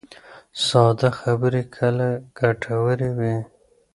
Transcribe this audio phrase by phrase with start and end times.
[0.65, 2.07] ساده خبرې کله
[2.37, 3.37] ګټورې وي.